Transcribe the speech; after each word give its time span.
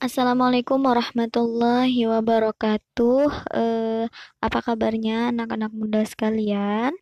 Assalamualaikum 0.00 0.80
warahmatullahi 0.80 2.08
wabarakatuh. 2.08 3.52
Eh, 3.52 4.04
apa 4.40 4.58
kabarnya 4.64 5.28
anak-anak 5.28 5.76
muda 5.76 6.00
sekalian? 6.08 6.96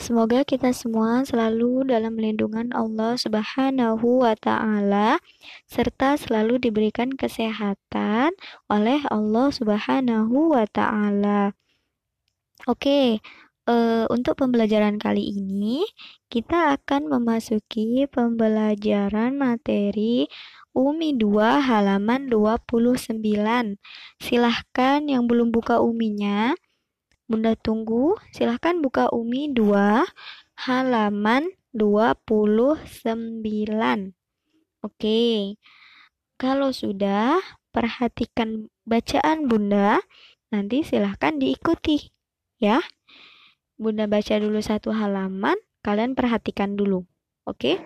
Semoga 0.00 0.48
kita 0.48 0.72
semua 0.72 1.28
selalu 1.28 1.84
dalam 1.92 2.16
lindungan 2.16 2.72
Allah 2.72 3.20
Subhanahu 3.20 4.24
wa 4.24 4.32
taala 4.32 5.20
serta 5.68 6.16
selalu 6.16 6.56
diberikan 6.56 7.12
kesehatan 7.12 8.32
oleh 8.72 9.04
Allah 9.12 9.52
Subhanahu 9.52 10.56
wa 10.56 10.64
taala. 10.72 11.52
Oke, 12.64 13.20
eh, 13.68 14.04
untuk 14.08 14.40
pembelajaran 14.40 14.96
kali 14.96 15.36
ini 15.36 15.84
kita 16.32 16.80
akan 16.80 17.12
memasuki 17.12 18.08
pembelajaran 18.08 19.36
materi 19.36 20.32
Umi 20.76 21.16
2 21.16 21.64
halaman 21.64 22.28
29. 22.30 23.20
Silahkan 24.20 25.00
yang 25.04 25.24
belum 25.28 25.52
buka 25.52 25.80
Uminya, 25.80 26.52
Bunda 27.28 27.52
tunggu. 27.56 28.16
Silahkan 28.32 28.80
buka 28.80 29.12
Umi 29.12 29.52
2 29.52 30.04
halaman 30.64 31.48
29. 31.76 32.88
Oke. 34.80 35.54
Kalau 36.38 36.70
sudah, 36.70 37.36
perhatikan 37.74 38.72
bacaan 38.88 39.44
Bunda. 39.44 40.00
Nanti 40.48 40.80
silahkan 40.86 41.36
diikuti. 41.36 42.08
Ya. 42.56 42.80
Bunda 43.78 44.08
baca 44.10 44.34
dulu 44.40 44.58
satu 44.58 44.90
halaman, 44.90 45.54
kalian 45.84 46.16
perhatikan 46.16 46.74
dulu. 46.74 47.06
Oke. 47.46 47.78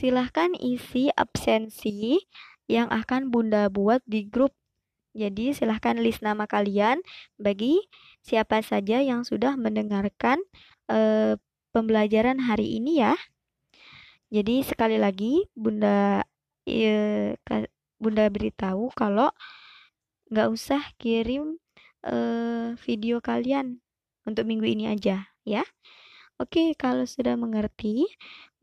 silahkan 0.00 0.56
isi 0.56 1.12
absensi 1.12 2.16
yang 2.64 2.88
akan 2.88 3.28
Bunda 3.28 3.68
buat 3.68 4.00
di 4.08 4.24
grup. 4.24 4.56
Jadi 5.12 5.52
silahkan 5.52 6.00
list 6.00 6.24
nama 6.24 6.48
kalian 6.48 7.04
bagi 7.36 7.84
siapa 8.24 8.64
saja 8.64 9.04
yang 9.04 9.28
sudah 9.28 9.60
mendengarkan 9.60 10.40
e, 10.88 11.34
pembelajaran 11.76 12.40
hari 12.40 12.80
ini 12.80 13.04
ya. 13.04 13.12
Jadi 14.32 14.64
sekali 14.64 14.96
lagi 14.96 15.44
Bunda 15.52 16.24
e, 16.64 17.36
Bunda 18.00 18.24
beritahu 18.32 18.88
kalau 18.96 19.28
nggak 20.32 20.48
usah 20.48 20.80
kirim 20.96 21.60
e, 22.00 22.16
video 22.80 23.20
kalian 23.20 23.84
untuk 24.24 24.48
minggu 24.48 24.64
ini 24.64 24.88
aja 24.88 25.28
ya. 25.44 25.66
Oke, 26.40 26.72
kalau 26.72 27.04
sudah 27.04 27.36
mengerti, 27.36 28.08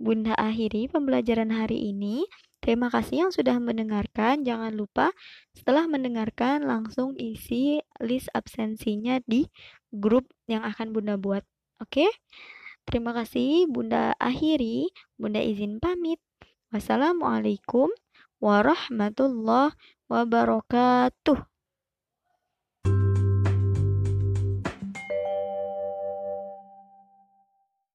Bunda 0.01 0.33
akhiri 0.33 0.89
pembelajaran 0.89 1.53
hari 1.53 1.93
ini. 1.93 2.25
Terima 2.57 2.89
kasih 2.89 3.29
yang 3.29 3.31
sudah 3.31 3.61
mendengarkan. 3.61 4.41
Jangan 4.41 4.73
lupa 4.73 5.13
setelah 5.53 5.85
mendengarkan 5.85 6.65
langsung 6.65 7.13
isi 7.21 7.77
list 8.01 8.33
absensinya 8.33 9.21
di 9.29 9.45
grup 9.93 10.25
yang 10.49 10.65
akan 10.65 10.89
Bunda 10.89 11.21
buat. 11.21 11.45
Oke? 11.77 12.09
Terima 12.89 13.13
kasih 13.13 13.69
Bunda 13.69 14.17
akhiri. 14.17 14.89
Bunda 15.13 15.37
izin 15.37 15.77
pamit. 15.77 16.17
Wassalamualaikum 16.73 17.93
warahmatullahi 18.41 19.77
wabarakatuh. 20.09 21.56